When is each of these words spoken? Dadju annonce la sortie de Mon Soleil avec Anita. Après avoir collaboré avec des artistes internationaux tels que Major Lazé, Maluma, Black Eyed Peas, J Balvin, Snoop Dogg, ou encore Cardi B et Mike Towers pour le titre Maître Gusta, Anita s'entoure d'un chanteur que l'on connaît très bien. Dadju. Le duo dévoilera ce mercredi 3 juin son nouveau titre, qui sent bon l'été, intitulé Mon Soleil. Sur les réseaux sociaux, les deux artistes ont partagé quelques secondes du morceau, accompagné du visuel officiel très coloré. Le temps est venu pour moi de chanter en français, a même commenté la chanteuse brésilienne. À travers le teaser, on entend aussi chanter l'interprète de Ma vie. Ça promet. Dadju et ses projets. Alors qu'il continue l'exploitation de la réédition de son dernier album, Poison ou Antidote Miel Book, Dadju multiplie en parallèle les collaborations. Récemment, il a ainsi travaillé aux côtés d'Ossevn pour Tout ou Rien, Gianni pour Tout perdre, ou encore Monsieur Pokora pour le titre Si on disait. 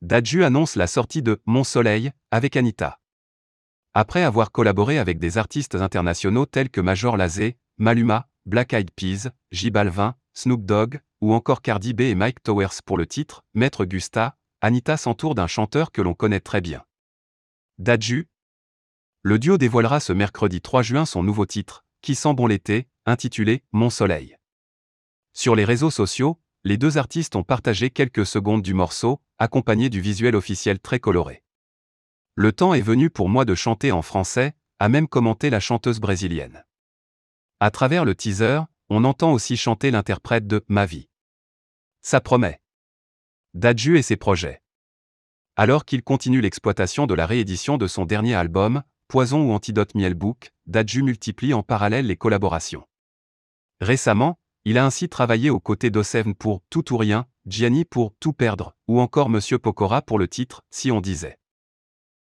Dadju 0.00 0.44
annonce 0.44 0.76
la 0.76 0.86
sortie 0.86 1.22
de 1.22 1.40
Mon 1.44 1.64
Soleil 1.64 2.12
avec 2.30 2.56
Anita. 2.56 3.00
Après 3.94 4.22
avoir 4.22 4.52
collaboré 4.52 4.96
avec 4.96 5.18
des 5.18 5.38
artistes 5.38 5.74
internationaux 5.74 6.46
tels 6.46 6.70
que 6.70 6.80
Major 6.80 7.16
Lazé, 7.16 7.58
Maluma, 7.78 8.28
Black 8.46 8.74
Eyed 8.74 8.92
Peas, 8.92 9.30
J 9.50 9.70
Balvin, 9.70 10.14
Snoop 10.34 10.64
Dogg, 10.64 11.00
ou 11.20 11.34
encore 11.34 11.62
Cardi 11.62 11.94
B 11.94 12.02
et 12.02 12.14
Mike 12.14 12.44
Towers 12.44 12.80
pour 12.86 12.96
le 12.96 13.06
titre 13.06 13.44
Maître 13.54 13.84
Gusta, 13.84 14.36
Anita 14.60 14.96
s'entoure 14.96 15.34
d'un 15.34 15.48
chanteur 15.48 15.90
que 15.90 16.00
l'on 16.00 16.14
connaît 16.14 16.38
très 16.38 16.60
bien. 16.60 16.84
Dadju. 17.78 18.28
Le 19.22 19.38
duo 19.40 19.58
dévoilera 19.58 19.98
ce 19.98 20.12
mercredi 20.12 20.60
3 20.60 20.82
juin 20.82 21.06
son 21.06 21.24
nouveau 21.24 21.44
titre, 21.44 21.84
qui 22.02 22.14
sent 22.14 22.34
bon 22.34 22.46
l'été, 22.46 22.86
intitulé 23.04 23.64
Mon 23.72 23.90
Soleil. 23.90 24.36
Sur 25.32 25.56
les 25.56 25.64
réseaux 25.64 25.90
sociaux, 25.90 26.40
les 26.62 26.76
deux 26.76 26.98
artistes 26.98 27.34
ont 27.34 27.42
partagé 27.42 27.90
quelques 27.90 28.26
secondes 28.26 28.62
du 28.62 28.74
morceau, 28.74 29.20
accompagné 29.38 29.88
du 29.88 30.00
visuel 30.00 30.34
officiel 30.34 30.80
très 30.80 31.00
coloré. 31.00 31.42
Le 32.34 32.52
temps 32.52 32.74
est 32.74 32.80
venu 32.80 33.10
pour 33.10 33.28
moi 33.28 33.44
de 33.44 33.54
chanter 33.54 33.92
en 33.92 34.02
français, 34.02 34.54
a 34.78 34.88
même 34.88 35.08
commenté 35.08 35.50
la 35.50 35.60
chanteuse 35.60 36.00
brésilienne. 36.00 36.64
À 37.60 37.70
travers 37.70 38.04
le 38.04 38.14
teaser, 38.14 38.60
on 38.88 39.04
entend 39.04 39.32
aussi 39.32 39.56
chanter 39.56 39.90
l'interprète 39.90 40.46
de 40.46 40.64
Ma 40.68 40.86
vie. 40.86 41.08
Ça 42.00 42.20
promet. 42.20 42.60
Dadju 43.54 43.98
et 43.98 44.02
ses 44.02 44.16
projets. 44.16 44.62
Alors 45.56 45.84
qu'il 45.84 46.02
continue 46.02 46.40
l'exploitation 46.40 47.06
de 47.06 47.14
la 47.14 47.26
réédition 47.26 47.78
de 47.78 47.88
son 47.88 48.04
dernier 48.04 48.34
album, 48.34 48.82
Poison 49.08 49.48
ou 49.48 49.52
Antidote 49.52 49.94
Miel 49.94 50.14
Book, 50.14 50.52
Dadju 50.66 51.02
multiplie 51.02 51.54
en 51.54 51.62
parallèle 51.62 52.06
les 52.06 52.16
collaborations. 52.16 52.86
Récemment, 53.80 54.38
il 54.64 54.78
a 54.78 54.84
ainsi 54.84 55.08
travaillé 55.08 55.50
aux 55.50 55.60
côtés 55.60 55.90
d'Ossevn 55.90 56.34
pour 56.34 56.62
Tout 56.70 56.92
ou 56.92 56.96
Rien, 56.96 57.26
Gianni 57.50 57.86
pour 57.86 58.12
Tout 58.20 58.34
perdre, 58.34 58.74
ou 58.88 59.00
encore 59.00 59.30
Monsieur 59.30 59.58
Pokora 59.58 60.02
pour 60.02 60.18
le 60.18 60.28
titre 60.28 60.60
Si 60.70 60.90
on 60.90 61.00
disait. 61.00 61.38